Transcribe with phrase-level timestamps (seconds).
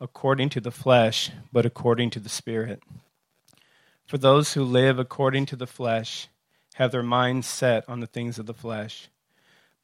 [0.00, 2.82] according to the flesh, but according to the Spirit.
[4.06, 6.28] For those who live according to the flesh
[6.74, 9.08] have their minds set on the things of the flesh.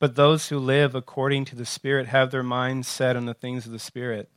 [0.02, 3.66] But those who live according to the Spirit have their minds set on the things
[3.66, 4.28] of the Spirit.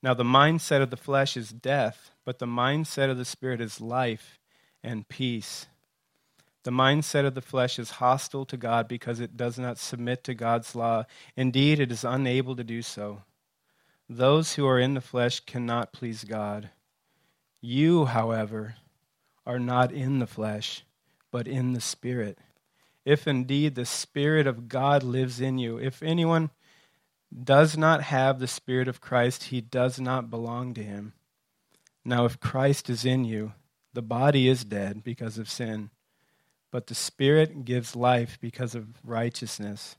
[0.00, 3.80] Now, the mindset of the flesh is death, but the mindset of the Spirit is
[3.80, 4.38] life
[4.80, 5.66] and peace.
[6.62, 10.34] The mindset of the flesh is hostile to God because it does not submit to
[10.34, 11.06] God's law.
[11.36, 13.22] Indeed, it is unable to do so.
[14.08, 16.70] Those who are in the flesh cannot please God.
[17.60, 18.76] You, however,
[19.44, 20.84] are not in the flesh,
[21.32, 22.38] but in the Spirit
[23.04, 25.78] if indeed the Spirit of God lives in you.
[25.78, 26.50] If anyone
[27.32, 31.14] does not have the Spirit of Christ, he does not belong to him.
[32.04, 33.52] Now, if Christ is in you,
[33.92, 35.90] the body is dead because of sin,
[36.70, 39.96] but the Spirit gives life because of righteousness.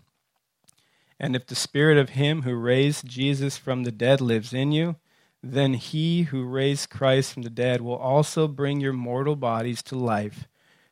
[1.19, 4.97] And if the Spirit of Him who raised Jesus from the dead lives in you,
[5.41, 9.95] then He who raised Christ from the dead will also bring your mortal bodies to
[9.95, 10.47] life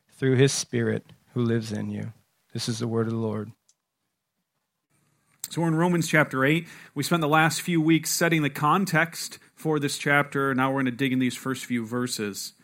[0.08, 1.04] through His Spirit
[1.34, 2.12] who lives in you.
[2.52, 3.52] This is the word of the Lord.
[5.48, 6.66] So we're in Romans chapter 8.
[6.94, 10.54] We spent the last few weeks setting the context for this chapter.
[10.54, 12.54] Now we're going to dig in these first few verses.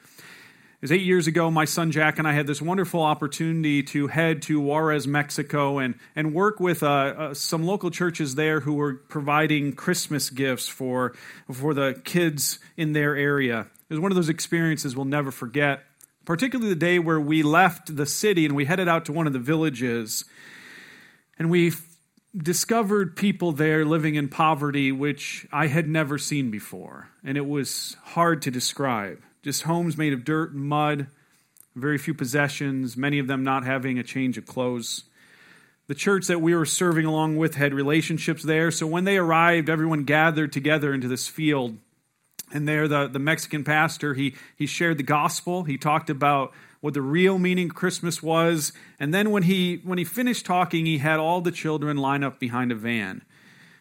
[0.80, 4.06] It was eight years ago, my son Jack and I had this wonderful opportunity to
[4.06, 8.74] head to Juarez, Mexico, and, and work with uh, uh, some local churches there who
[8.74, 11.14] were providing Christmas gifts for,
[11.52, 13.66] for the kids in their area.
[13.90, 15.80] It was one of those experiences we'll never forget
[16.24, 19.32] particularly the day where we left the city and we headed out to one of
[19.32, 20.24] the villages.
[21.38, 21.72] And we
[22.36, 27.08] discovered people there living in poverty, which I had never seen before.
[27.24, 29.22] And it was hard to describe.
[29.42, 31.06] Just homes made of dirt and mud,
[31.74, 35.04] very few possessions, many of them not having a change of clothes.
[35.86, 39.70] The church that we were serving along with had relationships there, so when they arrived,
[39.70, 41.78] everyone gathered together into this field
[42.52, 45.64] and there, the, the Mexican pastor, he, he shared the gospel.
[45.64, 48.72] He talked about what the real meaning of Christmas was.
[49.00, 52.38] And then when he, when he finished talking, he had all the children line up
[52.38, 53.22] behind a van.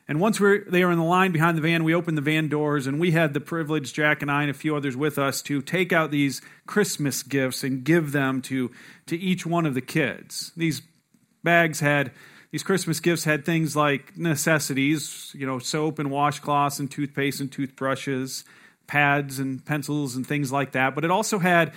[0.07, 2.47] And once we they were in the line behind the van, we opened the van
[2.47, 5.41] doors, and we had the privilege, Jack and I and a few others with us,
[5.43, 8.71] to take out these Christmas gifts and give them to,
[9.07, 10.53] to each one of the kids.
[10.55, 10.81] These
[11.43, 12.11] bags had
[12.51, 17.51] these Christmas gifts had things like necessities, you know, soap and washcloths and toothpaste and
[17.51, 18.45] toothbrushes,
[18.87, 20.95] pads and pencils and things like that.
[20.95, 21.73] But it also had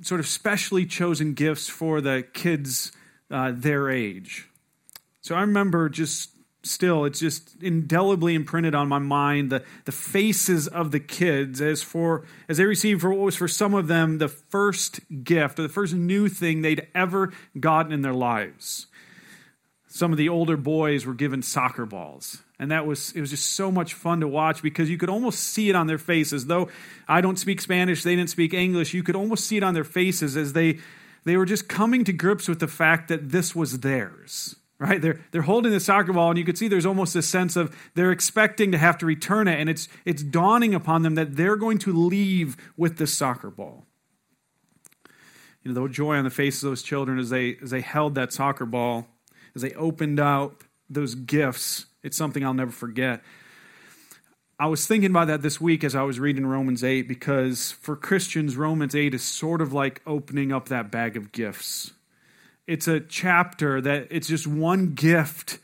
[0.00, 2.90] sort of specially chosen gifts for the kids
[3.30, 4.48] uh, their age.
[5.20, 6.30] So I remember just
[6.64, 11.82] still, it's just indelibly imprinted on my mind the, the faces of the kids as
[11.82, 15.62] for as they received for what was for some of them the first gift or
[15.62, 18.86] the first new thing they'd ever gotten in their lives
[19.92, 22.42] some of the older boys were given soccer balls.
[22.58, 25.40] And that was it was just so much fun to watch because you could almost
[25.40, 26.46] see it on their faces.
[26.46, 26.68] Though
[27.08, 29.84] i don't speak spanish they didn't speak english you could almost see it on their
[29.84, 30.78] faces as they
[31.24, 35.00] they were just coming to grips with the fact that this was theirs right?
[35.00, 37.76] They're they're holding the soccer ball and you could see there's almost a sense of
[37.94, 41.56] they're expecting to have to return it and it's it's dawning upon them that they're
[41.56, 43.84] going to leave with this soccer ball.
[45.62, 48.16] You know the joy on the faces of those children as they as they held
[48.16, 49.06] that soccer ball
[49.54, 53.22] as they opened out those gifts, it's something I'll never forget.
[54.58, 57.96] I was thinking about that this week as I was reading Romans 8 because for
[57.96, 61.92] Christians, Romans 8 is sort of like opening up that bag of gifts.
[62.66, 65.58] It's a chapter that it's just one gift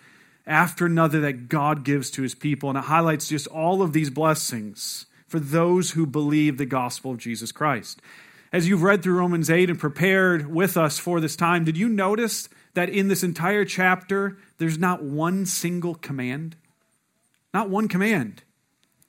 [0.49, 4.11] after another that God gives to his people, and it highlights just all of these
[4.11, 8.01] blessings for those who believe the gospel of Jesus Christ.
[8.51, 11.89] As you've read through Romans 8 and prepared with us for this time, did you
[11.89, 16.55] notice that in this entire chapter, there's not one single command?
[17.53, 18.45] Not one command.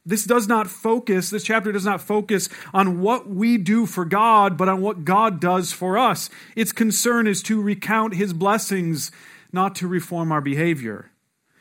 [0.03, 4.57] This does not focus, this chapter does not focus on what we do for God,
[4.57, 6.31] but on what God does for us.
[6.55, 9.11] Its concern is to recount his blessings
[9.51, 11.11] not to reform our behavior.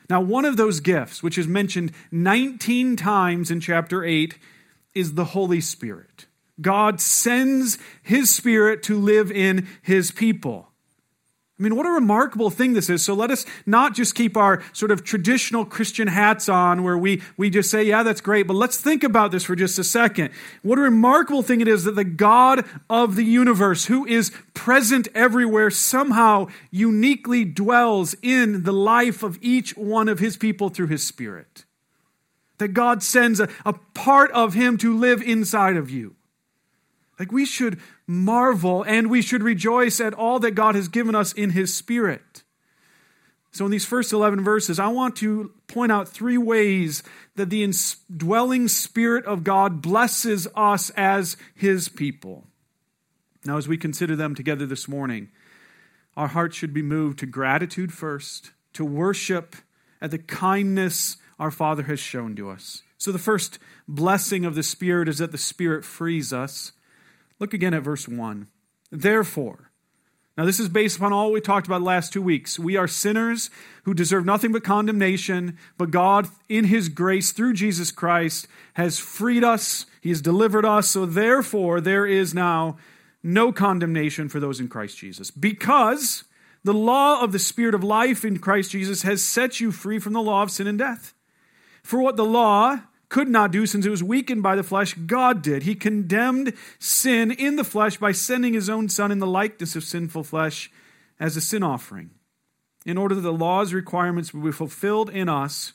[0.09, 4.35] Now, one of those gifts, which is mentioned 19 times in chapter 8,
[4.95, 6.25] is the Holy Spirit.
[6.59, 10.68] God sends His Spirit to live in His people.
[11.59, 13.03] I mean, what a remarkable thing this is.
[13.03, 17.21] So let us not just keep our sort of traditional Christian hats on where we,
[17.35, 20.31] we just say, yeah, that's great, but let's think about this for just a second.
[20.63, 25.09] What a remarkable thing it is that the God of the universe, who is present
[25.13, 31.05] everywhere, somehow uniquely dwells in the life of each one of his people through his
[31.05, 31.65] Spirit.
[32.59, 36.15] That God sends a, a part of him to live inside of you.
[37.19, 37.79] Like we should
[38.09, 42.43] marvel and we should rejoice at all that God has given us in His Spirit.
[43.51, 47.03] So, in these first 11 verses, I want to point out three ways
[47.35, 52.45] that the indwelling Spirit of God blesses us as His people.
[53.45, 55.29] Now, as we consider them together this morning,
[56.17, 59.55] our hearts should be moved to gratitude first, to worship
[60.01, 62.83] at the kindness our Father has shown to us.
[62.97, 66.71] So, the first blessing of the Spirit is that the Spirit frees us.
[67.39, 68.47] Look again at verse 1.
[68.91, 69.71] Therefore,
[70.37, 72.57] now this is based upon all we talked about last two weeks.
[72.57, 73.49] We are sinners
[73.83, 79.43] who deserve nothing but condemnation, but God, in His grace through Jesus Christ, has freed
[79.43, 80.89] us, He has delivered us.
[80.89, 82.77] So therefore, there is now
[83.21, 85.29] no condemnation for those in Christ Jesus.
[85.29, 86.23] Because
[86.63, 90.13] the law of the Spirit of life in Christ Jesus has set you free from
[90.13, 91.13] the law of sin and death.
[91.83, 95.41] For what the law, could not do since it was weakened by the flesh, God
[95.41, 95.63] did.
[95.63, 99.83] He condemned sin in the flesh by sending his own Son in the likeness of
[99.83, 100.71] sinful flesh
[101.19, 102.11] as a sin offering,
[102.85, 105.73] in order that the law's requirements would be fulfilled in us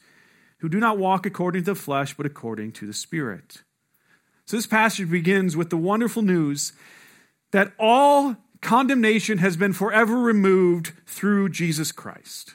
[0.58, 3.62] who do not walk according to the flesh, but according to the Spirit.
[4.46, 6.72] So this passage begins with the wonderful news
[7.50, 12.54] that all condemnation has been forever removed through Jesus Christ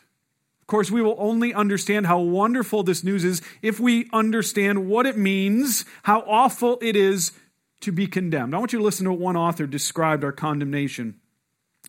[0.69, 5.17] course, we will only understand how wonderful this news is if we understand what it
[5.17, 7.33] means, how awful it is
[7.81, 8.55] to be condemned.
[8.55, 11.19] I want you to listen to what one author described our condemnation.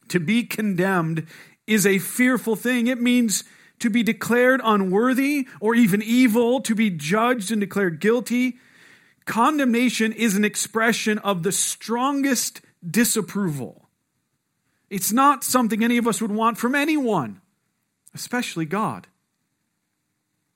[0.09, 1.27] To be condemned
[1.67, 2.88] is a fearful thing.
[2.88, 3.44] It means
[3.79, 8.59] to be declared unworthy or even evil, to be judged and declared guilty.
[9.25, 13.88] Condemnation is an expression of the strongest disapproval.
[14.88, 17.39] It's not something any of us would want from anyone
[18.15, 19.07] especially God.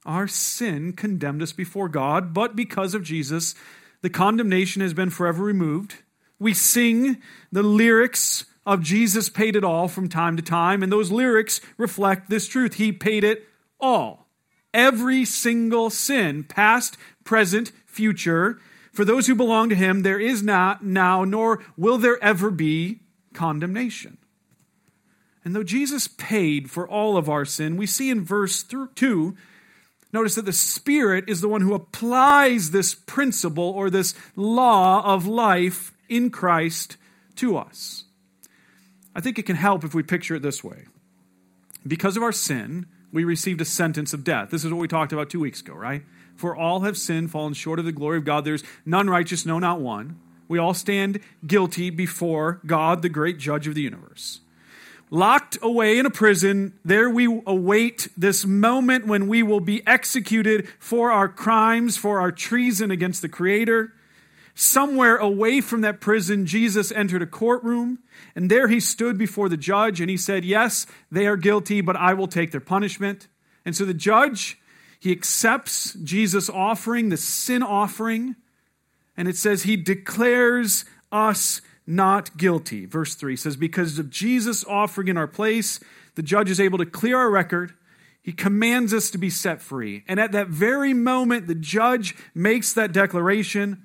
[0.05, 3.55] Our sin condemned us before God, but because of Jesus,
[4.03, 5.97] the condemnation has been forever removed.
[6.39, 11.11] We sing the lyrics of Jesus paid it all from time to time, and those
[11.11, 12.75] lyrics reflect this truth.
[12.75, 13.49] He paid it
[13.81, 14.27] all.
[14.73, 18.59] Every single sin, past, present, future.
[18.93, 23.01] For those who belong to Him, there is not now, nor will there ever be
[23.33, 24.19] condemnation.
[25.45, 29.37] And though Jesus paid for all of our sin, we see in verse 2,
[30.13, 35.27] notice that the Spirit is the one who applies this principle or this law of
[35.27, 36.97] life in Christ
[37.37, 38.05] to us.
[39.15, 40.87] I think it can help if we picture it this way.
[41.87, 44.49] Because of our sin, we received a sentence of death.
[44.49, 46.03] This is what we talked about two weeks ago, right?
[46.37, 48.45] For all have sinned, fallen short of the glory of God.
[48.45, 50.19] There's none righteous, no, not one.
[50.49, 54.41] We all stand guilty before God, the great judge of the universe
[55.15, 56.77] locked away in a prison.
[56.85, 62.33] There we await this moment when we will be executed for our crimes, for our
[62.33, 63.93] treason against the Creator.
[64.57, 68.01] Somewhere away from that prison, Jesus entered a courtroom,
[68.35, 71.97] and there he stood before the judge, and he said, Yes, they are guilty, but
[71.97, 73.29] I will take their punishment.
[73.65, 74.59] And so the judge,
[74.99, 78.35] he accepts Jesus' offering, the sin offering,
[79.17, 82.87] and it says he declares us not guilty.
[82.87, 85.81] Verse 3 says, Because of Jesus' offering in our place,
[86.15, 87.75] the judge is able to clear our record.
[88.23, 90.03] He commands us to be set free.
[90.09, 93.85] And at that very moment, the judge makes that declaration.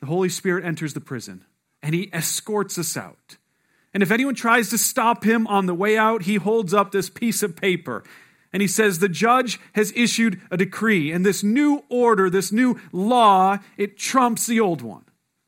[0.00, 1.44] The Holy Spirit enters the prison
[1.82, 3.36] and he escorts us out.
[3.92, 7.10] And if anyone tries to stop him on the way out, he holds up this
[7.10, 8.04] piece of paper
[8.52, 12.78] and he says, The judge has issued a decree, and this new order, this new
[12.92, 15.04] law, it trumps the old one.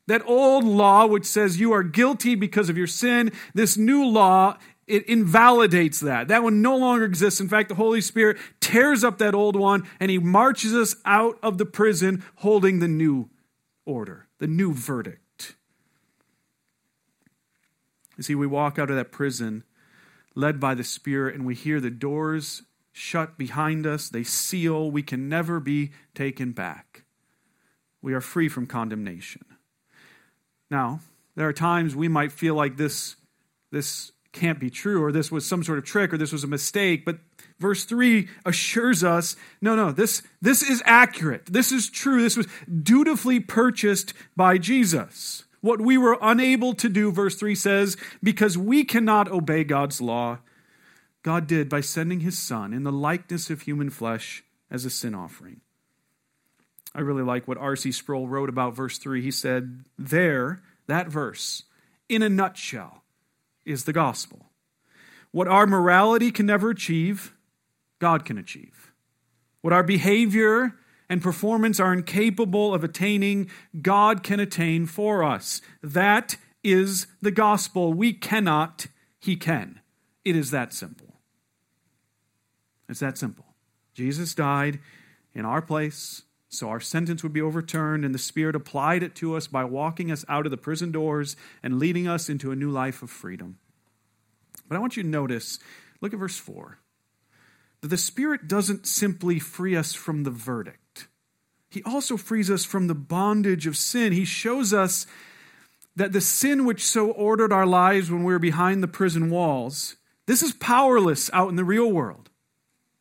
[0.07, 4.59] That old law, which says you are guilty because of your sin, this new law,
[4.87, 6.29] it invalidates that.
[6.29, 7.41] That one no longer exists.
[7.41, 11.39] In fact, the Holy Spirit tears up that old one and he marches us out
[11.43, 13.31] of the prison holding the new
[13.87, 15.57] order, the new verdict.
[18.17, 19.65] You see, we walk out of that prison
[20.35, 24.91] led by the Spirit and we hear the doors shut behind us, they seal.
[24.91, 27.05] We can never be taken back.
[28.01, 29.45] We are free from condemnation.
[30.75, 30.99] Now,
[31.37, 33.15] there are times we might feel like this,
[33.71, 36.49] this can't be true, or this was some sort of trick, or this was a
[36.49, 37.05] mistake.
[37.05, 37.21] But
[37.61, 41.47] verse 3 assures us no, no, this, this is accurate.
[41.47, 42.21] This is true.
[42.21, 45.45] This was dutifully purchased by Jesus.
[45.61, 50.41] What we were unable to do, verse 3 says, because we cannot obey God's law,
[51.23, 55.15] God did by sending his Son in the likeness of human flesh as a sin
[55.15, 55.61] offering.
[56.95, 57.91] I really like what R.C.
[57.93, 59.21] Sproul wrote about verse 3.
[59.21, 61.65] He said, There, that verse,
[62.09, 63.03] in a nutshell,
[63.65, 64.51] is the gospel.
[65.33, 67.35] What our morality can never achieve,
[67.99, 68.93] God can achieve.
[69.63, 70.75] What our behavior
[71.09, 73.51] and performance are incapable of attaining,
[73.83, 75.61] God can attain for us.
[75.83, 77.93] That is the gospel.
[77.93, 78.87] We cannot,
[79.19, 79.81] He can.
[80.25, 81.15] It is that simple.
[82.89, 83.47] It's that simple.
[83.95, 84.79] Jesus died
[85.35, 86.23] in our place
[86.55, 90.11] so our sentence would be overturned, and the Spirit applied it to us by walking
[90.11, 93.59] us out of the prison doors and leading us into a new life of freedom.
[94.69, 95.59] But I want you to notice,
[96.01, 96.79] look at verse 4,
[97.81, 101.09] that the Spirit doesn't simply free us from the verdict,
[101.71, 104.13] He also frees us from the bondage of sin.
[104.13, 105.07] He shows us
[105.97, 109.97] that the sin which so ordered our lives when we were behind the prison walls,
[110.27, 112.31] this is powerless out in the real world.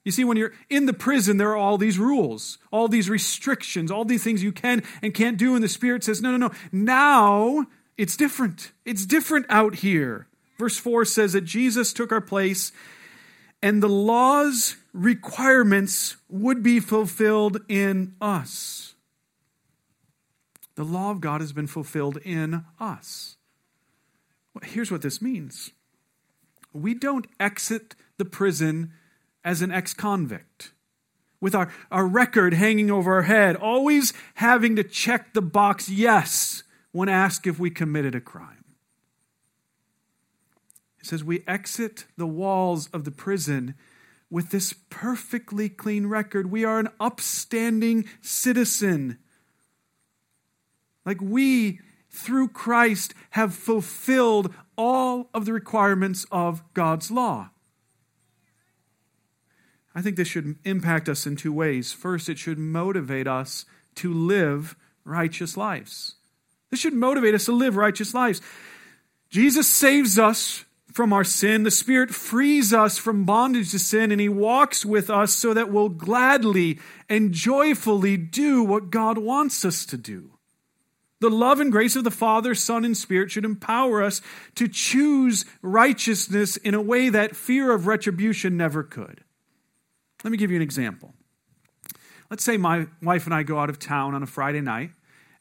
[0.03, 3.89] You see, when you're in the prison, there are all these rules, all these restrictions,
[3.89, 5.55] all these things you can and can't do.
[5.55, 6.51] And the Spirit says, no, no, no.
[6.71, 7.67] Now
[7.97, 8.71] it's different.
[8.85, 10.27] It's different out here.
[10.59, 12.71] Verse 4 says that Jesus took our place
[13.61, 18.95] and the law's requirements would be fulfilled in us.
[20.75, 23.37] The law of God has been fulfilled in us.
[24.53, 25.71] Well, here's what this means
[26.73, 28.91] we don't exit the prison
[29.43, 30.71] as an ex convict,
[31.41, 36.63] with our, our record hanging over our head, always having to check the box yes
[36.91, 38.63] when asked if we committed a crime.
[40.99, 43.75] It says we exit the walls of the prison
[44.29, 46.49] with this perfectly clean record.
[46.49, 49.17] We are an upstanding citizen.
[51.05, 57.49] Like we, through Christ, have fulfilled all of the requirements of God's law.
[59.95, 61.91] I think this should impact us in two ways.
[61.91, 66.15] First, it should motivate us to live righteous lives.
[66.71, 68.41] This should motivate us to live righteous lives.
[69.29, 71.63] Jesus saves us from our sin.
[71.63, 75.71] The Spirit frees us from bondage to sin, and He walks with us so that
[75.71, 80.31] we'll gladly and joyfully do what God wants us to do.
[81.19, 84.21] The love and grace of the Father, Son, and Spirit should empower us
[84.55, 89.23] to choose righteousness in a way that fear of retribution never could.
[90.23, 91.13] Let me give you an example.
[92.29, 94.91] Let's say my wife and I go out of town on a Friday night,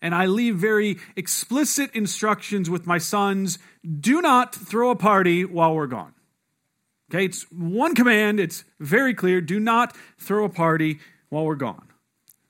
[0.00, 3.58] and I leave very explicit instructions with my sons
[4.00, 6.14] do not throw a party while we're gone.
[7.10, 10.98] Okay, it's one command, it's very clear do not throw a party
[11.28, 11.88] while we're gone.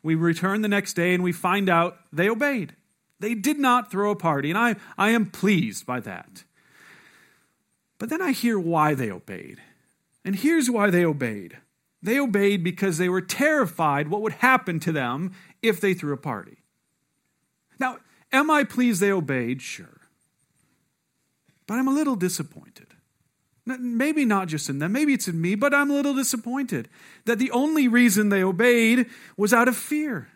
[0.03, 2.75] We return the next day and we find out they obeyed.
[3.21, 6.43] They did not throw a party, and I, I am pleased by that.
[7.99, 9.59] But then I hear why they obeyed.
[10.25, 11.59] And here's why they obeyed.
[12.03, 15.33] They obeyed because they were terrified what would happen to them
[15.63, 16.59] if they threw a party.
[17.79, 17.99] Now,
[18.33, 19.63] am I pleased they obeyed?
[19.63, 20.01] Sure.
[21.67, 22.89] But I'm a little disappointed.
[23.65, 26.89] Maybe not just in them, maybe it's in me, but I'm a little disappointed
[27.27, 29.07] that the only reason they obeyed
[29.37, 30.29] was out of fear.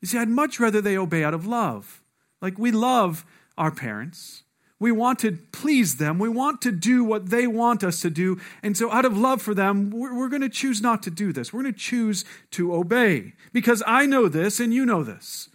[0.00, 2.02] You see, I'd much rather they obey out of love.
[2.40, 3.26] Like we love
[3.58, 4.44] our parents,
[4.80, 6.18] we want to please them.
[6.18, 8.40] We want to do what they want us to do.
[8.62, 11.32] And so, out of love for them, we're, we're going to choose not to do
[11.32, 11.52] this.
[11.52, 13.32] We're going to choose to obey.
[13.52, 15.48] Because I know this and you know this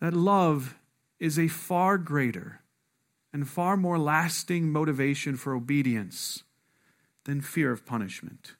[0.00, 0.78] that love
[1.18, 2.62] is a far greater
[3.32, 6.42] and far more lasting motivation for obedience
[7.24, 8.54] than fear of punishment.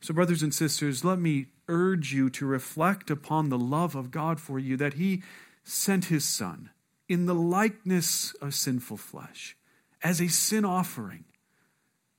[0.00, 4.38] So, brothers and sisters, let me urge you to reflect upon the love of God
[4.40, 5.24] for you that He
[5.64, 6.70] sent His Son
[7.08, 9.56] in the likeness of sinful flesh
[10.02, 11.24] as a sin offering.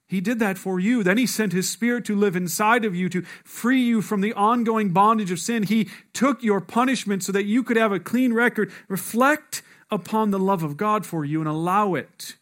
[0.08, 1.04] He did that for you.
[1.04, 4.34] Then he sent his spirit to live inside of you to free you from the
[4.34, 5.62] ongoing bondage of sin.
[5.64, 8.72] He took your punishment so that you could have a clean record.
[8.88, 12.38] Reflect upon the love of God for you and allow it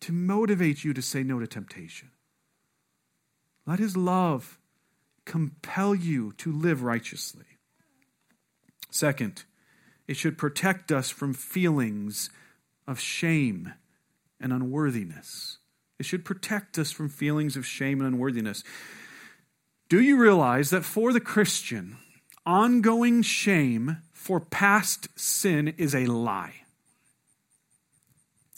[0.00, 2.10] to motivate you to say no to temptation.
[3.66, 4.58] Let his love
[5.24, 7.46] compel you to live righteously.
[8.90, 9.44] Second,
[10.08, 12.30] it should protect us from feelings
[12.86, 13.72] of shame
[14.40, 15.58] and unworthiness.
[15.98, 18.64] It should protect us from feelings of shame and unworthiness.
[19.88, 21.96] Do you realize that for the Christian,
[22.44, 26.54] ongoing shame for past sin is a lie?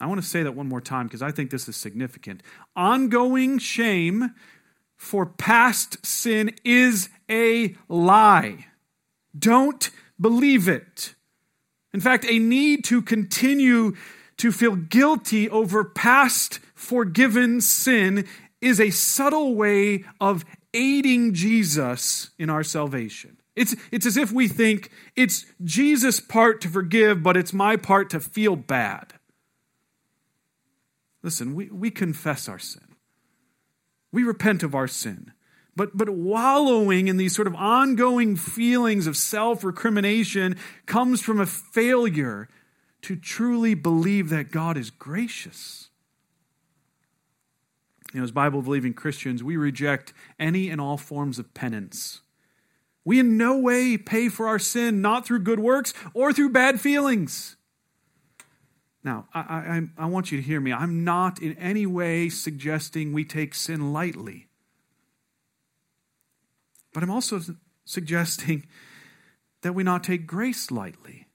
[0.01, 2.43] I want to say that one more time because I think this is significant.
[2.75, 4.35] Ongoing shame
[4.97, 8.67] for past sin is a lie.
[9.39, 11.15] Don't believe it.
[11.95, 13.95] In fact, a need to continue
[14.39, 18.27] to feel guilty over past forgiven sin
[18.61, 23.37] is a subtle way of aiding Jesus in our salvation.
[23.55, 28.11] It's, it's as if we think it's Jesus' part to forgive, but it's my part
[28.11, 29.15] to feel bad.
[31.23, 32.97] Listen, we, we confess our sin.
[34.11, 35.33] We repent of our sin.
[35.77, 41.47] But, but wallowing in these sort of ongoing feelings of self recrimination comes from a
[41.47, 42.49] failure
[43.03, 45.91] to truly believe that God is gracious.
[48.13, 52.21] You know, as Bible believing Christians, we reject any and all forms of penance.
[53.05, 56.81] We in no way pay for our sin, not through good works or through bad
[56.81, 57.57] feelings.
[59.03, 60.73] Now, I, I, I, want you to hear me.
[60.73, 64.49] I'm not in any way suggesting we take sin lightly.
[66.95, 67.43] But I'm also
[67.85, 68.67] suggesting
[69.61, 71.27] that we not take grace lightly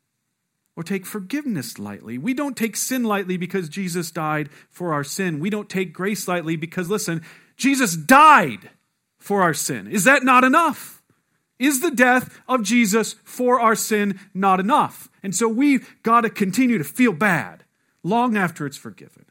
[0.75, 2.17] or take forgiveness lightly.
[2.17, 5.39] We don't take sin lightly because Jesus died for our sin.
[5.39, 7.21] We don't take grace lightly because, listen,
[7.57, 8.69] Jesus died
[9.19, 9.87] for our sin.
[9.87, 11.03] Is that not enough?
[11.59, 15.09] Is the death of Jesus for our sin not enough?
[15.21, 17.65] And so we've got to continue to feel bad
[18.01, 19.25] long after it's forgiven.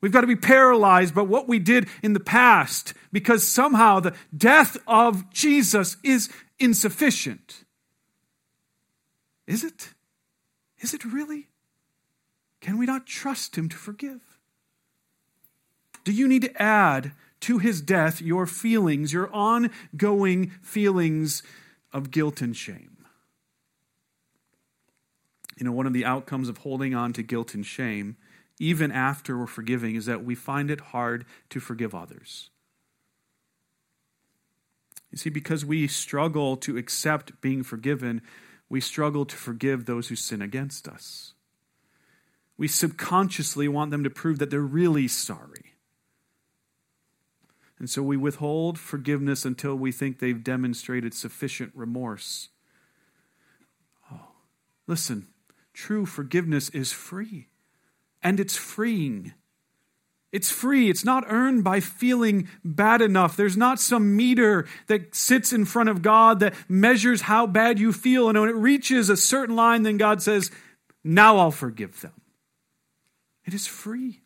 [0.00, 4.14] We've got to be paralyzed by what we did in the past because somehow the
[4.36, 7.64] death of Jesus is insufficient.
[9.46, 9.94] Is it?
[10.80, 11.48] Is it really?
[12.60, 14.20] Can we not trust Him to forgive?
[16.04, 21.42] Do you need to add to his death your feelings, your ongoing feelings
[21.92, 22.96] of guilt and shame.
[25.56, 28.16] You know, one of the outcomes of holding on to guilt and shame,
[28.58, 32.50] even after we're forgiving, is that we find it hard to forgive others.
[35.10, 38.22] You see, because we struggle to accept being forgiven,
[38.68, 41.34] we struggle to forgive those who sin against us.
[42.58, 45.74] We subconsciously want them to prove that they're really sorry.
[47.78, 52.48] And so we withhold forgiveness until we think they've demonstrated sufficient remorse.
[54.10, 54.28] Oh,
[54.86, 55.28] listen,
[55.74, 57.48] true forgiveness is free,
[58.26, 59.32] and it's freeing.
[60.32, 60.90] It's free.
[60.90, 63.36] It's not earned by feeling bad enough.
[63.36, 67.92] There's not some meter that sits in front of God that measures how bad you
[67.92, 68.28] feel.
[68.28, 70.50] And when it reaches a certain line, then God says,
[71.04, 72.20] Now I'll forgive them.
[73.44, 74.22] It is free.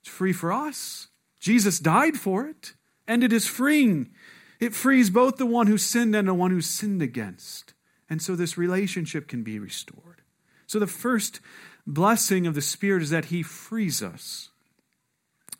[0.00, 1.08] It's free for us.
[1.40, 2.72] Jesus died for it,
[3.06, 4.12] and it is freeing.
[4.60, 7.74] It frees both the one who sinned and the one who sinned against.
[8.08, 10.22] And so this relationship can be restored.
[10.66, 11.40] So the first
[11.88, 14.50] blessing of the Spirit is that He frees us.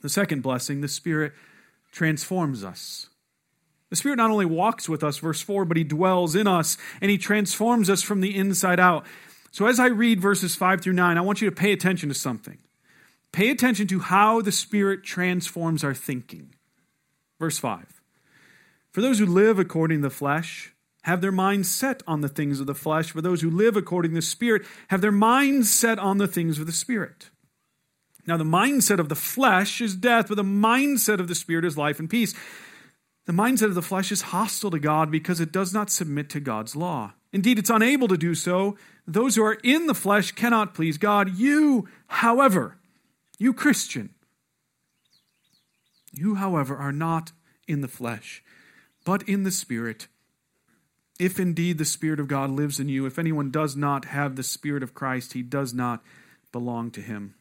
[0.02, 1.32] The second blessing, the Spirit
[1.90, 3.08] transforms us.
[3.90, 7.10] The Spirit not only walks with us, verse 4, but He dwells in us and
[7.10, 9.06] He transforms us from the inside out.
[9.50, 12.14] So as I read verses 5 through 9, I want you to pay attention to
[12.14, 12.58] something.
[13.32, 16.54] Pay attention to how the Spirit transforms our thinking.
[17.40, 18.00] Verse 5
[18.92, 20.72] For those who live according to the flesh
[21.08, 23.12] have their minds set on the things of the flesh.
[23.12, 26.60] For those who live according to the Spirit have their minds set on the things
[26.60, 27.30] of the Spirit.
[28.26, 31.78] Now, the mindset of the flesh is death, but the mindset of the Spirit is
[31.78, 32.34] life and peace.
[33.24, 36.40] The mindset of the flesh is hostile to God because it does not submit to
[36.40, 37.14] God's law.
[37.32, 38.76] Indeed, it's unable to do so.
[39.06, 41.38] Those who are in the flesh cannot please God.
[41.38, 42.76] You, however,
[43.38, 44.10] you Christian,
[46.12, 47.32] you, however, are not
[47.66, 48.42] in the flesh,
[49.06, 50.06] but in the Spirit.
[51.18, 54.42] If indeed the Spirit of God lives in you, if anyone does not have the
[54.42, 56.02] Spirit of Christ, he does not
[56.52, 57.34] belong to him.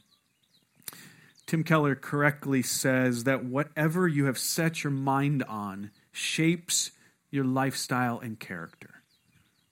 [1.45, 6.91] Tim Keller correctly says that whatever you have set your mind on shapes
[7.29, 8.95] your lifestyle and character.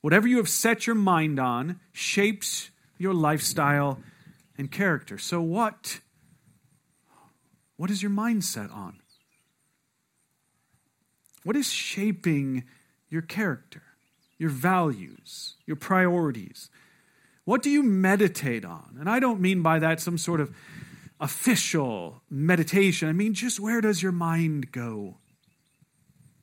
[0.01, 3.99] Whatever you have set your mind on shapes your lifestyle
[4.57, 5.17] and character.
[5.17, 5.99] So, what
[7.77, 8.99] what is your mindset on?
[11.43, 12.63] What is shaping
[13.09, 13.83] your character,
[14.37, 16.69] your values, your priorities?
[17.45, 18.97] What do you meditate on?
[18.99, 20.53] And I don't mean by that some sort of
[21.19, 23.07] official meditation.
[23.07, 25.17] I mean, just where does your mind go?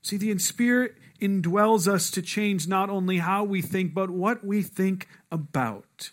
[0.03, 4.63] See, the Spirit indwells us to change not only how we think, but what we
[4.63, 6.11] think about.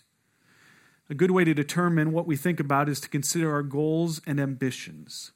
[1.08, 4.38] A good way to determine what we think about is to consider our goals and
[4.38, 5.32] ambitions.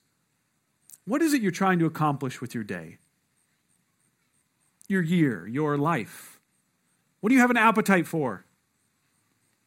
[1.04, 2.98] What is it you're trying to accomplish with your day?
[4.86, 6.33] Your year, your life?
[7.24, 8.44] What do you have an appetite for?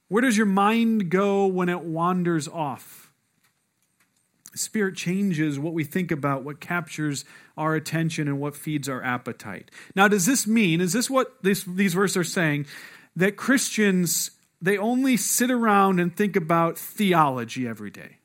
[0.09, 3.11] Where does your mind go when it wanders off?
[4.53, 7.25] Spirit changes what we think about, what captures
[7.57, 9.71] our attention, and what feeds our appetite.
[9.95, 12.67] Now, does this mean, is this what this, these verses are saying,
[13.15, 14.29] that Christians,
[14.61, 18.17] they only sit around and think about theology every day?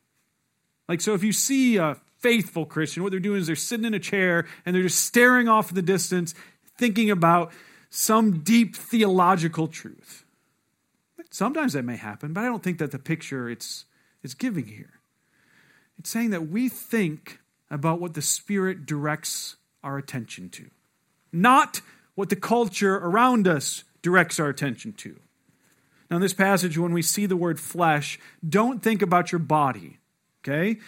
[0.91, 3.95] Like, so if you see a faithful Christian, what they're doing is they're sitting in
[3.95, 6.35] a chair and they're just staring off in the distance,
[6.77, 7.51] thinking about
[7.95, 10.25] some deep theological truth.
[11.31, 13.85] Sometimes that may happen, but I don't think that the picture it's,
[14.23, 15.01] it's giving here.
[15.99, 20.71] It's saying that we think about what the Spirit directs our attention to,
[21.33, 21.83] not
[22.15, 25.21] what the culture around us directs our attention to.
[26.11, 29.99] Now, in this passage, when we see the word flesh, don't think about your body,
[30.41, 30.79] okay?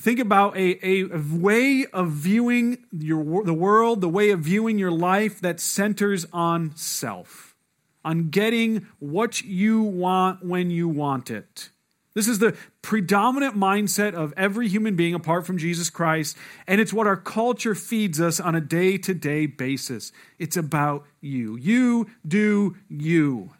[0.00, 4.90] Think about a, a, way of viewing your, the world, the way of viewing your
[4.90, 7.54] life that centers on self
[8.02, 11.68] on getting what you want when you want it.
[12.14, 16.34] This is the predominant mindset of every human being apart from Jesus Christ,
[16.66, 20.12] and it's what our culture feeds us on a day to day basis.
[20.38, 21.56] It's about you.
[21.56, 23.50] You do you.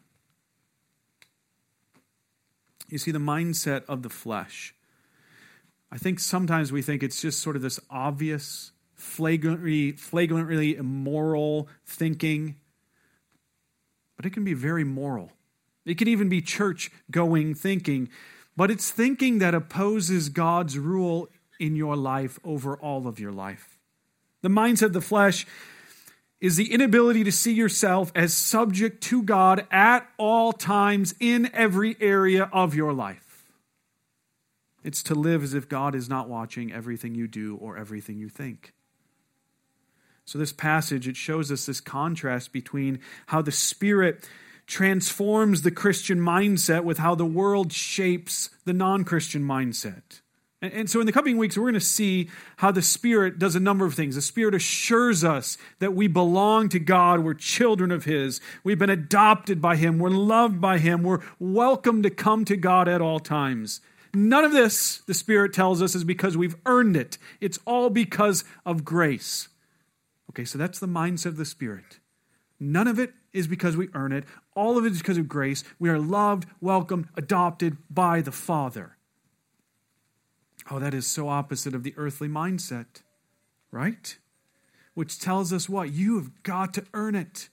[2.88, 4.74] You see, the mindset of the flesh.
[5.92, 12.56] I think sometimes we think it's just sort of this obvious, flagrantly, flagrantly immoral thinking
[14.20, 15.32] but it can be very moral.
[15.86, 18.10] It can even be church going thinking,
[18.54, 23.78] but it's thinking that opposes God's rule in your life over all of your life.
[24.42, 25.46] The mindset of the flesh
[26.38, 31.96] is the inability to see yourself as subject to God at all times in every
[31.98, 33.29] area of your life.
[34.82, 38.28] It's to live as if God is not watching everything you do or everything you
[38.28, 38.72] think.
[40.24, 44.28] So, this passage, it shows us this contrast between how the Spirit
[44.66, 50.20] transforms the Christian mindset with how the world shapes the non Christian mindset.
[50.62, 53.60] And, so, in the coming weeks, we're going to see how the Spirit does a
[53.60, 54.14] number of things.
[54.14, 58.90] The Spirit assures us that we belong to God, we're children of His, we've been
[58.90, 63.20] adopted by Him, we're loved by Him, we're welcome to come to God at all
[63.20, 63.80] times.
[64.12, 68.44] None of this, the Spirit tells us, is because we've earned it, it's all because
[68.66, 69.48] of grace.
[70.30, 71.98] Okay, so that's the mindset of the Spirit.
[72.58, 75.64] None of it is because we earn it, all of it is because of grace.
[75.78, 78.96] We are loved, welcomed, adopted by the Father.
[80.70, 83.02] Oh, that is so opposite of the earthly mindset,
[83.70, 84.18] right?
[84.94, 85.92] Which tells us what?
[85.92, 87.48] You have got to earn it.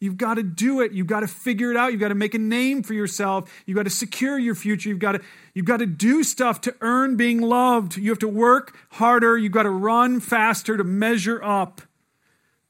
[0.00, 0.92] You've got to do it.
[0.92, 1.90] You've got to figure it out.
[1.90, 3.50] You've got to make a name for yourself.
[3.66, 4.88] You've got to secure your future.
[4.88, 5.20] You've got to,
[5.54, 7.96] you've got to do stuff to earn being loved.
[7.96, 9.36] You have to work harder.
[9.36, 11.82] You've got to run faster to measure up.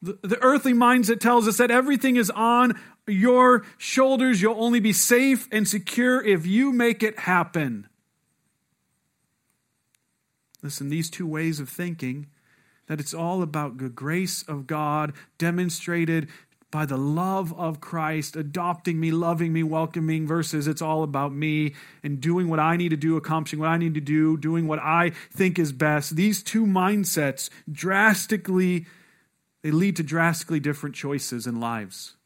[0.01, 4.41] The, the earthly mindset tells us that everything is on your shoulders.
[4.41, 7.89] You'll only be safe and secure if you make it happen.
[10.63, 12.27] Listen, these two ways of thinking
[12.87, 16.29] that it's all about the grace of God demonstrated
[16.71, 21.75] by the love of Christ, adopting me, loving me, welcoming, versus it's all about me
[22.03, 24.79] and doing what I need to do, accomplishing what I need to do, doing what
[24.79, 26.17] I think is best.
[26.17, 28.87] These two mindsets drastically,
[29.63, 32.17] they lead to drastically different choices in lives.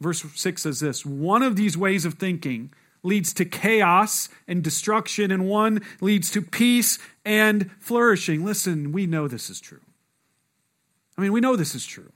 [0.00, 2.72] Verse 6 says this One of these ways of thinking
[3.02, 8.44] leads to chaos and destruction, and one leads to peace and flourishing.
[8.44, 9.80] Listen, we know this is true.
[11.18, 12.12] I mean, we know this is true.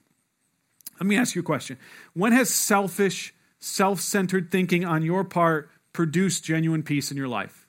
[1.00, 1.78] Let me ask you a question.
[2.12, 7.66] When has selfish, self centered thinking on your part produced genuine peace in your life?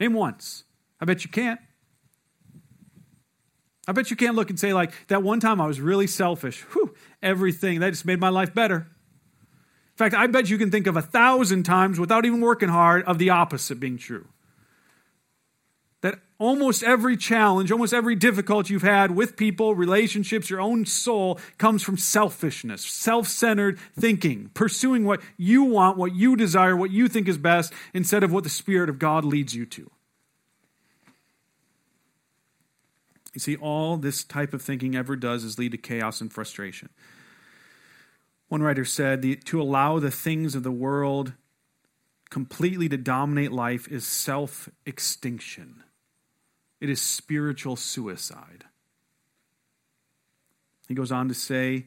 [0.00, 0.64] Name once.
[1.00, 1.60] I bet you can't.
[3.88, 6.62] I bet you can't look and say, like, that one time I was really selfish.
[6.72, 7.78] Whew, everything.
[7.80, 8.78] That just made my life better.
[8.78, 13.04] In fact, I bet you can think of a thousand times without even working hard
[13.04, 14.26] of the opposite being true
[16.38, 21.82] almost every challenge, almost every difficulty you've had with people, relationships, your own soul comes
[21.82, 27.28] from selfishness, self centered thinking, pursuing what you want, what you desire, what you think
[27.28, 29.90] is best, instead of what the Spirit of God leads you to.
[33.34, 36.88] You see, all this type of thinking ever does is lead to chaos and frustration.
[38.48, 41.32] One writer said to allow the things of the world
[42.30, 45.82] completely to dominate life is self extinction.
[46.80, 48.64] It is spiritual suicide.
[50.88, 51.86] He goes on to say,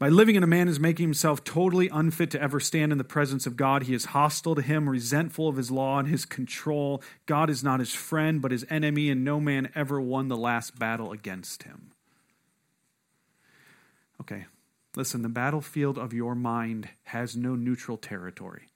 [0.00, 3.04] by living in a man is making himself totally unfit to ever stand in the
[3.04, 3.82] presence of God.
[3.82, 7.02] He is hostile to him, resentful of his law and his control.
[7.26, 10.78] God is not his friend, but his enemy, and no man ever won the last
[10.78, 11.92] battle against him.
[14.22, 14.46] Okay,
[14.96, 18.68] listen, the battlefield of your mind has no neutral territory.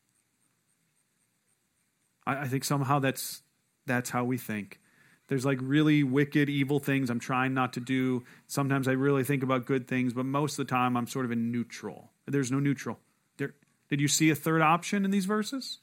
[2.26, 3.42] I, think somehow that's
[3.86, 4.78] that's how we think.
[5.28, 8.24] There's like really wicked, evil things I'm trying not to do.
[8.46, 11.32] Sometimes I really think about good things, but most of the time I'm sort of
[11.32, 12.10] in neutral.
[12.26, 12.98] There's no neutral.
[13.38, 13.54] There,
[13.88, 15.78] did you see a third option in these verses?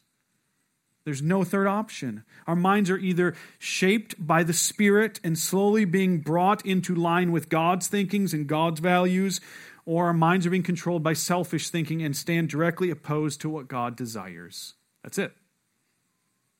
[1.03, 2.23] There's no third option.
[2.45, 7.49] Our minds are either shaped by the Spirit and slowly being brought into line with
[7.49, 9.41] God's thinkings and God's values,
[9.83, 13.67] or our minds are being controlled by selfish thinking and stand directly opposed to what
[13.67, 14.75] God desires.
[15.01, 15.33] That's it.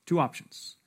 [0.08, 0.78] Two options.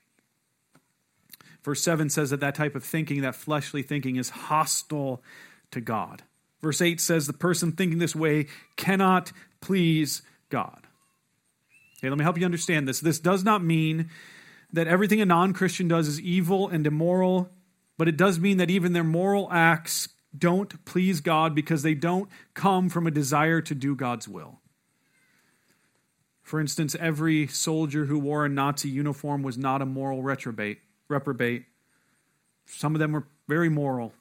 [1.64, 5.22] Verse 7 says that that type of thinking, that fleshly thinking, is hostile
[5.70, 6.22] to God.
[6.60, 8.46] Verse 8 says the person thinking this way
[8.76, 10.86] cannot please God.
[11.98, 13.00] Okay, let me help you understand this.
[13.00, 14.10] This does not mean
[14.72, 17.50] that everything a non Christian does is evil and immoral,
[17.96, 22.28] but it does mean that even their moral acts don't please God because they don't
[22.52, 24.60] come from a desire to do God's will.
[26.42, 30.80] For instance, every soldier who wore a Nazi uniform was not a moral reprobate.
[31.08, 31.64] Reprobate.
[32.66, 34.12] Some of them were very moral.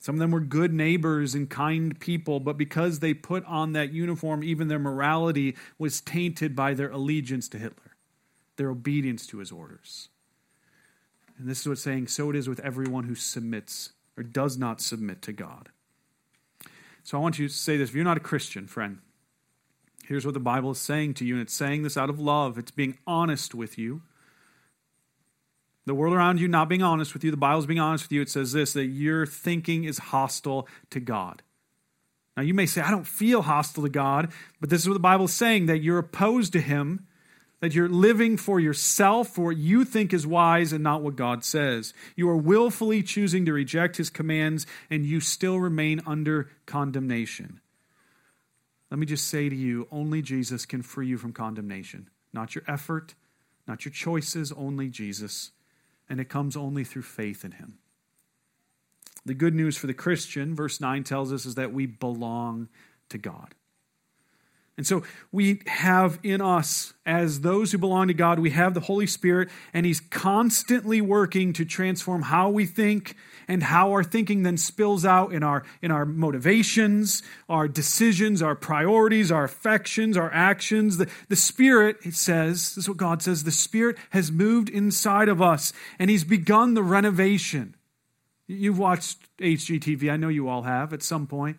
[0.00, 3.92] Some of them were good neighbors and kind people, but because they put on that
[3.92, 7.96] uniform, even their morality was tainted by their allegiance to Hitler,
[8.56, 10.08] their obedience to his orders.
[11.36, 14.80] And this is what's saying so it is with everyone who submits or does not
[14.80, 15.68] submit to God.
[17.02, 18.98] So I want you to say this if you're not a Christian, friend,
[20.04, 22.58] here's what the Bible is saying to you, and it's saying this out of love,
[22.58, 24.02] it's being honest with you
[25.88, 28.22] the world around you not being honest with you, the Bible's being honest with you,
[28.22, 31.42] it says this that your thinking is hostile to God.
[32.36, 35.00] Now, you may say, I don't feel hostile to God, but this is what the
[35.00, 37.06] Bible is saying that you're opposed to Him,
[37.60, 41.42] that you're living for yourself, for what you think is wise and not what God
[41.42, 41.92] says.
[42.14, 47.60] You are willfully choosing to reject His commands, and you still remain under condemnation.
[48.90, 52.08] Let me just say to you only Jesus can free you from condemnation.
[52.32, 53.16] Not your effort,
[53.66, 55.50] not your choices, only Jesus
[56.08, 57.78] and it comes only through faith in him.
[59.26, 62.68] The good news for the Christian, verse 9 tells us, is that we belong
[63.10, 63.54] to God.
[64.78, 68.80] And so we have in us, as those who belong to God, we have the
[68.80, 73.16] Holy Spirit, and He's constantly working to transform how we think
[73.48, 78.54] and how our thinking then spills out in our, in our motivations, our decisions, our
[78.54, 80.98] priorities, our affections, our actions.
[80.98, 85.28] The, the Spirit, it says, this is what God says, the Spirit has moved inside
[85.28, 87.74] of us, and He's begun the renovation.
[88.46, 91.56] You've watched HGTV, I know you all have at some point.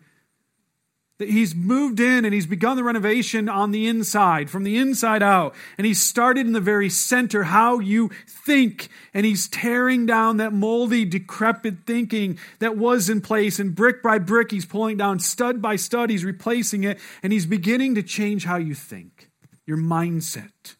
[1.28, 5.54] He's moved in and he's begun the renovation on the inside, from the inside out.
[5.76, 8.88] And he's started in the very center, how you think.
[9.12, 13.58] And he's tearing down that moldy, decrepit thinking that was in place.
[13.58, 16.98] And brick by brick, he's pulling down stud by stud, he's replacing it.
[17.22, 19.30] And he's beginning to change how you think,
[19.66, 20.76] your mindset.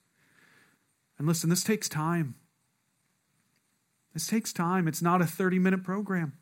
[1.19, 2.35] And listen, this takes time.
[4.15, 4.89] This takes time.
[4.89, 6.39] It's not a 30 minute program,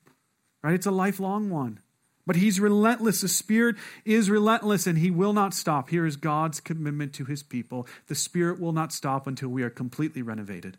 [0.62, 0.74] right?
[0.74, 1.80] It's a lifelong one.
[2.28, 3.22] But he's relentless.
[3.22, 5.88] The Spirit is relentless and he will not stop.
[5.88, 7.86] Here is God's commitment to his people.
[8.08, 10.76] The Spirit will not stop until we are completely renovated,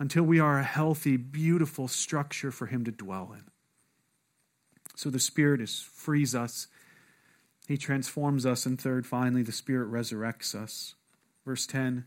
[0.00, 3.44] until we are a healthy, beautiful structure for him to dwell in.
[4.96, 6.66] So the Spirit is, frees us,
[7.68, 10.96] he transforms us, and third, finally, the Spirit resurrects us.
[11.44, 12.04] Verse 10.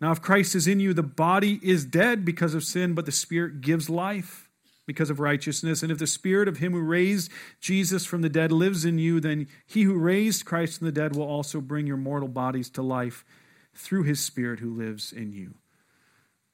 [0.00, 3.12] Now, if Christ is in you, the body is dead because of sin, but the
[3.12, 4.50] Spirit gives life
[4.86, 5.82] because of righteousness.
[5.82, 9.20] And if the spirit of him who raised Jesus from the dead lives in you,
[9.20, 12.82] then he who raised Christ from the dead will also bring your mortal bodies to
[12.82, 13.24] life
[13.74, 15.54] through his spirit who lives in you.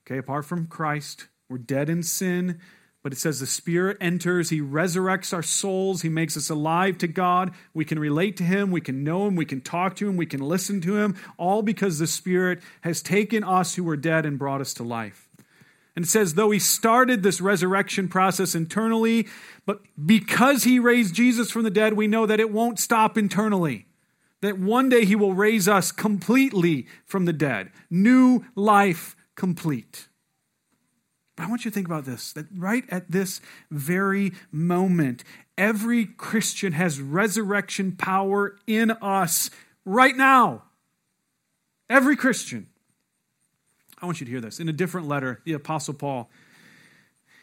[0.07, 2.59] Okay, apart from Christ, we're dead in sin,
[3.03, 7.09] but it says the Spirit enters, He resurrects our souls, He makes us alive to
[7.09, 7.53] God.
[7.73, 10.27] We can relate to Him, we can know Him, we can talk to Him, we
[10.27, 14.39] can listen to Him, all because the Spirit has taken us who were dead and
[14.39, 15.30] brought us to life.
[16.01, 19.29] And it says, though he started this resurrection process internally,
[19.67, 23.87] but because he raised Jesus from the dead, we know that it won't stop internally.
[24.41, 27.71] That one day he will raise us completely from the dead.
[27.91, 30.09] New life complete.
[31.37, 35.23] But I want you to think about this that right at this very moment,
[35.59, 39.51] every Christian has resurrection power in us
[39.85, 40.63] right now.
[41.91, 42.70] Every Christian.
[44.01, 44.61] I want you to hear this.
[44.61, 46.31] In a different letter, the Apostle Paul,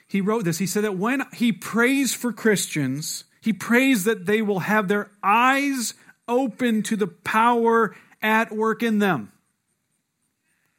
[0.07, 0.57] he wrote this.
[0.57, 5.09] He said that when he prays for Christians, he prays that they will have their
[5.21, 5.93] eyes
[6.27, 9.31] open to the power at work in them.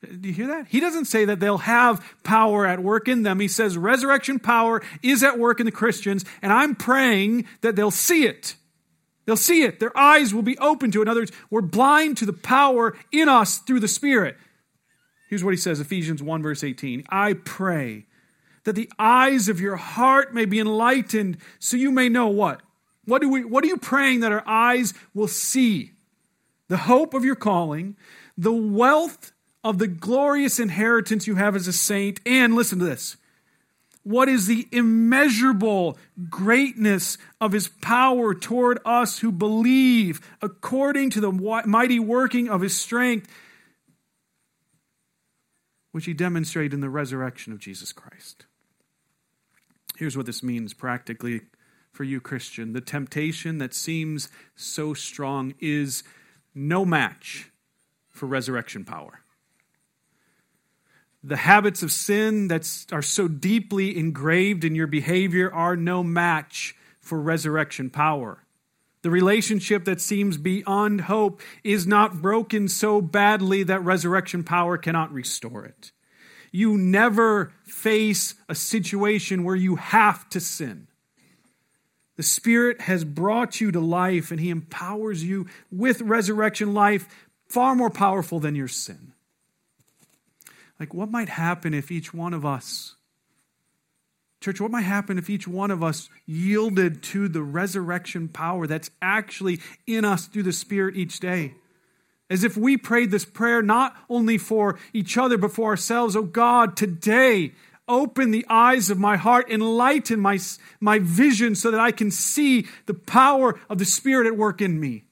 [0.03, 0.69] Do you hear that?
[0.69, 3.41] He doesn't say that they'll have power at work in them.
[3.41, 7.91] He says resurrection power is at work in the Christians, and I'm praying that they'll
[7.91, 8.55] see it
[9.29, 9.79] They'll see it.
[9.79, 11.03] Their eyes will be open to it.
[11.03, 14.39] In other words, we're blind to the power in us through the Spirit.
[15.29, 17.05] Here's what he says Ephesians 1, verse 18.
[17.11, 18.07] I pray
[18.65, 22.61] that the eyes of your heart may be enlightened so you may know what?
[23.05, 25.93] What, do we, what are you praying that our eyes will see?
[26.69, 27.97] The hope of your calling,
[28.37, 29.33] the wealth
[29.65, 33.17] of the glorious inheritance you have as a saint, and listen to this.
[34.03, 35.99] What is the immeasurable
[36.31, 41.33] greatness of his power toward us who believe according to the
[41.67, 43.29] mighty working of his strength,
[45.93, 48.47] which he demonstrated in the resurrection of Jesus Christ?
[49.97, 51.43] Here's what this means practically
[51.93, 52.73] for you, Christian.
[52.73, 56.05] The temptation that seems so strong is
[56.55, 57.51] no match
[58.09, 59.21] for resurrection power.
[61.25, 66.77] The habits of sin that are so deeply engraved in your behavior are no match
[67.01, 68.45] for resurrection power.
[69.03, 75.13] The relationship that seems beyond hope is not broken so badly that resurrection power cannot
[75.13, 75.93] restore it.
[76.51, 80.89] You never face a situation where you have to sin.
[82.17, 87.07] The Spirit has brought you to life and He empowers you with resurrection life,
[87.49, 89.13] far more powerful than your sin.
[90.81, 92.97] Like, what might happen if each one of us,
[94.41, 98.91] church, what might happen if each one of us yielded to the resurrection power that's
[99.03, 101.55] actually in us through the Spirit each day?
[102.31, 106.15] As if we prayed this prayer not only for each other, but for ourselves.
[106.15, 107.53] Oh God, today
[107.89, 110.39] Open the eyes of my heart, enlighten my,
[110.79, 114.79] my vision so that I can see the power of the Spirit at work in
[114.79, 115.05] me.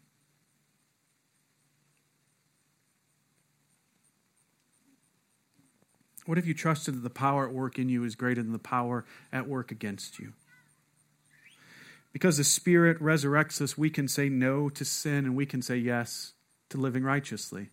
[6.27, 8.59] What if you trusted that the power at work in you is greater than the
[8.59, 10.33] power at work against you?
[12.13, 15.77] Because the Spirit resurrects us, we can say no to sin and we can say
[15.77, 16.33] yes
[16.71, 17.71] to living righteously.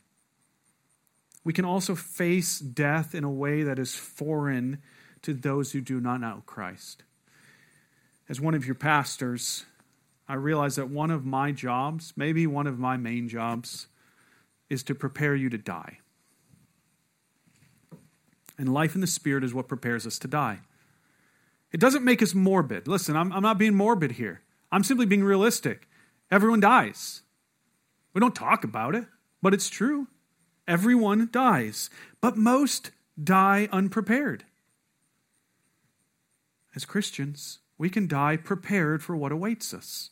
[1.44, 4.82] We can also face death in a way that is foreign
[5.24, 7.04] to those who do not know Christ.
[8.30, 9.66] As one of your pastors,
[10.28, 13.88] I realize that one of my jobs, maybe one of my main jobs,
[14.70, 16.00] is to prepare you to die.
[18.64, 20.60] And life in the Spirit is what prepares us to die.
[21.74, 22.88] It doesn't make us morbid.
[22.88, 24.40] Listen, I'm, I'm not being morbid here.
[24.72, 25.90] I'm simply being realistic.
[26.32, 27.24] Everyone dies.
[28.14, 29.04] We don't talk about it,
[29.42, 30.08] but it's true.
[30.66, 31.90] Everyone dies.
[32.22, 34.46] But most die unprepared
[36.74, 40.12] as Christians, we can die prepared for what awaits us.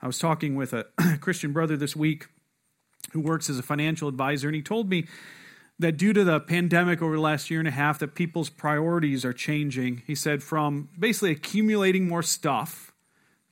[0.00, 0.86] I was talking with a
[1.20, 2.28] Christian brother this week
[3.12, 5.06] who works as a financial advisor, and he told me
[5.82, 9.24] that due to the pandemic over the last year and a half, that people's priorities
[9.24, 10.02] are changing.
[10.06, 12.92] He said from basically accumulating more stuff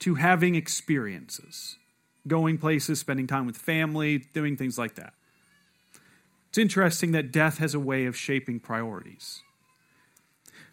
[0.00, 1.76] to having experiences,
[2.26, 5.12] going places, spending time with family, doing things like that.
[6.48, 9.42] It's interesting that death has a way of shaping priorities.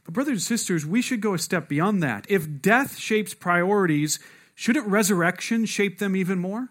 [0.05, 2.25] But, brothers and sisters, we should go a step beyond that.
[2.29, 4.19] If death shapes priorities,
[4.55, 6.69] shouldn't resurrection shape them even more?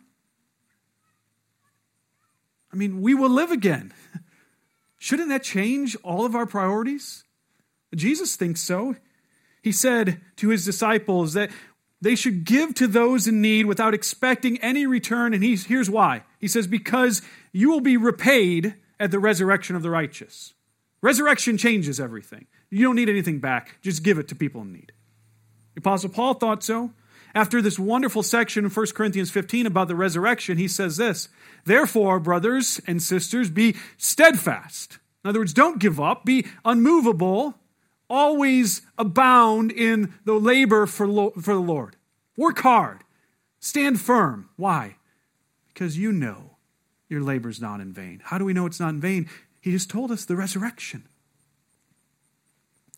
[2.72, 3.92] I mean, we will live again.
[4.98, 7.24] Shouldn't that change all of our priorities?
[7.94, 8.96] Jesus thinks so.
[9.62, 11.50] He said to his disciples that
[12.00, 15.34] they should give to those in need without expecting any return.
[15.34, 16.22] And he's, here's why.
[16.38, 20.54] He says, Because you will be repaid at the resurrection of the righteous.
[21.02, 22.46] Resurrection changes everything.
[22.70, 23.78] You don't need anything back.
[23.82, 24.92] Just give it to people in need.
[25.74, 26.92] The Apostle Paul thought so.
[27.34, 31.28] After this wonderful section in 1 Corinthians 15 about the resurrection, he says this
[31.64, 34.98] Therefore, brothers and sisters, be steadfast.
[35.24, 37.58] In other words, don't give up, be unmovable,
[38.08, 41.96] always abound in the labor for, lo- for the Lord.
[42.36, 43.02] Work hard,
[43.58, 44.50] stand firm.
[44.56, 44.96] Why?
[45.68, 46.56] Because you know
[47.08, 48.20] your labor is not in vain.
[48.24, 49.28] How do we know it's not in vain?
[49.60, 51.08] He just told us the resurrection.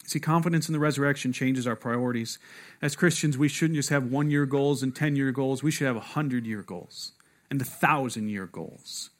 [0.08, 2.38] See, confidence in the resurrection changes our priorities.
[2.80, 5.62] As Christians, we shouldn't just have one year goals and 10 year goals.
[5.62, 7.12] We should have 100 year goals
[7.50, 9.10] and 1,000 year goals.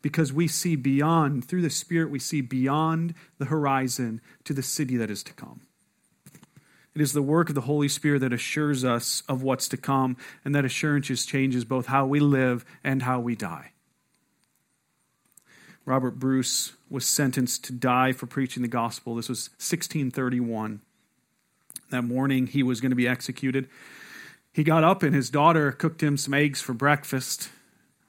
[0.00, 4.96] Because we see beyond, through the Spirit, we see beyond the horizon to the city
[4.96, 5.62] that is to come.
[6.94, 10.16] It is the work of the Holy Spirit that assures us of what's to come,
[10.44, 13.72] and that assurance changes both how we live and how we die.
[15.88, 19.14] Robert Bruce was sentenced to die for preaching the gospel.
[19.14, 20.82] This was 1631.
[21.88, 23.70] That morning, he was going to be executed.
[24.52, 27.48] He got up, and his daughter cooked him some eggs for breakfast.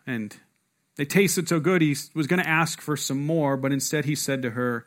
[0.06, 0.36] And
[0.98, 4.14] they tasted so good, he was going to ask for some more, but instead he
[4.14, 4.86] said to her,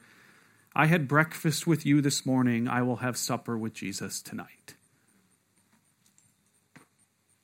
[0.77, 2.69] I had breakfast with you this morning.
[2.69, 4.75] I will have supper with Jesus tonight.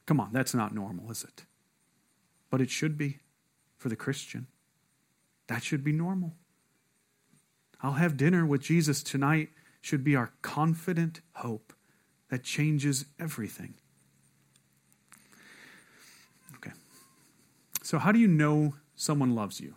[0.04, 1.46] Come on, that's not normal, is it?
[2.50, 3.20] But it should be
[3.78, 4.46] for the Christian.
[5.48, 6.34] That should be normal.
[7.82, 11.72] I'll have dinner with Jesus tonight should be our confident hope
[12.30, 13.74] that changes everything.
[16.56, 16.72] Okay.
[17.82, 19.74] So, how do you know someone loves you?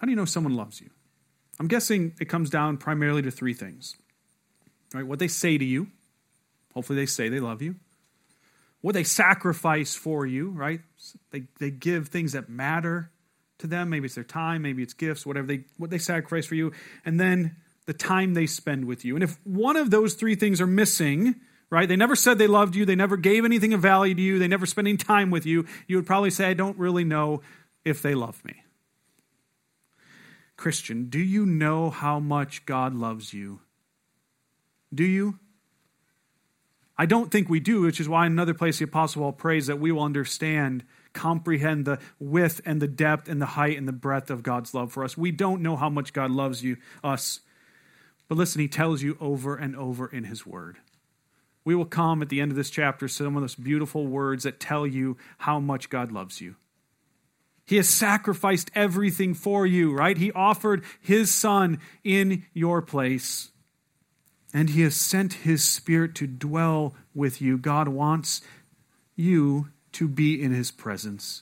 [0.00, 0.90] How do you know someone loves you?
[1.58, 3.96] I'm guessing it comes down primarily to three things.
[4.92, 5.06] Right?
[5.06, 5.88] What they say to you.
[6.74, 7.76] Hopefully, they say they love you.
[8.82, 10.80] What they sacrifice for you, right?
[11.30, 13.10] They, they give things that matter
[13.58, 13.90] to them.
[13.90, 16.72] Maybe it's their time, maybe it's gifts, whatever they what they sacrifice for you.
[17.04, 19.14] And then the time they spend with you.
[19.14, 21.36] And if one of those three things are missing,
[21.70, 21.88] right?
[21.88, 24.48] They never said they loved you, they never gave anything of value to you, they
[24.48, 27.42] never spent any time with you, you would probably say, I don't really know
[27.84, 28.62] if they love me.
[30.56, 33.60] Christian, do you know how much God loves you?
[34.92, 35.38] Do you?
[36.98, 39.78] I don't think we do, which is why another place the Apostle Paul prays that
[39.78, 40.82] we will understand,
[41.16, 44.92] comprehend the width and the depth and the height and the breadth of God's love
[44.92, 45.16] for us.
[45.16, 47.40] We don't know how much God loves you, us.
[48.28, 50.76] But listen, he tells you over and over in his word.
[51.64, 54.60] We will come at the end of this chapter some of those beautiful words that
[54.60, 56.54] tell you how much God loves you.
[57.66, 60.16] He has sacrificed everything for you, right?
[60.16, 63.50] He offered his son in your place.
[64.54, 67.58] And he has sent his spirit to dwell with you.
[67.58, 68.42] God wants
[69.16, 71.40] you to be in his presence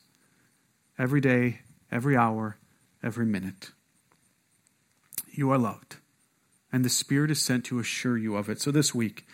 [0.96, 1.58] every day,
[1.90, 2.56] every hour,
[3.02, 3.72] every minute.
[5.32, 5.96] You are loved,
[6.72, 8.60] and the Spirit is sent to assure you of it.
[8.60, 9.26] So this week,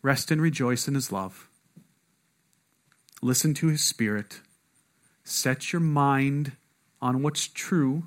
[0.00, 1.50] rest and rejoice in his love.
[3.20, 4.40] Listen to his Spirit
[5.22, 6.52] Set your mind
[7.02, 8.04] on what's true,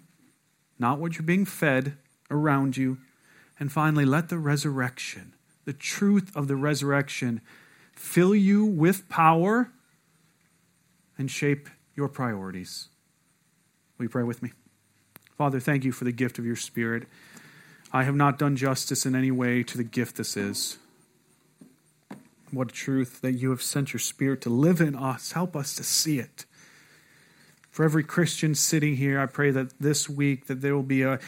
[0.79, 1.95] not what you're being fed
[2.31, 2.97] around you.
[3.59, 5.35] And finally, let the resurrection,
[5.65, 7.41] the truth of the resurrection,
[7.93, 9.69] fill you with power
[11.18, 12.89] and shape your priorities.
[13.97, 14.51] Will you pray with me?
[15.38, 17.07] Father, thank you for the gift of your Spirit.
[17.93, 20.78] I have not done justice in any way to the gift this is.
[22.51, 25.34] What a truth that you have sent your Spirit to live in us.
[25.34, 26.45] Help us to see it.
[27.70, 31.20] For every Christian sitting here, I pray that this week that there will be a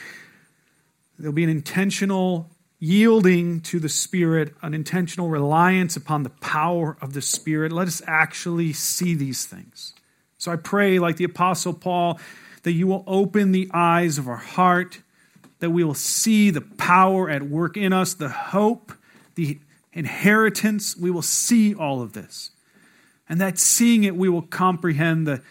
[1.18, 2.50] there'll be an intentional
[2.84, 7.72] yielding to the Spirit, an intentional reliance upon the power of the Spirit.
[7.72, 9.94] Let us actually see these things.
[10.38, 12.20] So I pray, like the Apostle Paul,
[12.64, 15.00] that you will open the eyes of our heart,
[15.60, 18.92] that we will see the power at work in us, the hope,
[19.36, 19.60] the
[19.94, 20.98] inheritance.
[20.98, 22.52] We will see all of this.
[23.30, 25.42] And that seeing it, we will comprehend the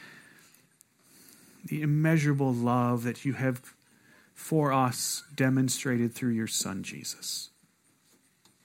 [1.65, 3.63] the immeasurable love that you have
[4.43, 7.51] for us demonstrated through your Son, Jesus.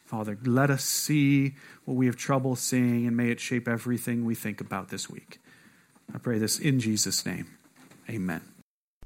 [0.06, 1.54] Father, let us see
[1.86, 5.40] what we have trouble seeing, and may it shape everything we think about this week.
[6.12, 7.58] I pray this in Jesus' name.
[8.10, 8.42] Amen.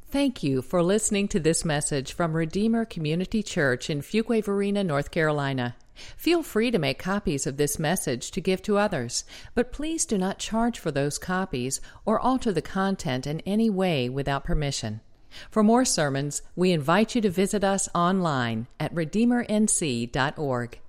[0.07, 5.75] Thank you for listening to this message from Redeemer Community Church in Fuquay-Varina, North Carolina.
[6.15, 10.17] Feel free to make copies of this message to give to others, but please do
[10.17, 15.01] not charge for those copies or alter the content in any way without permission.
[15.49, 20.79] For more sermons, we invite you to visit us online at redeemernc.org.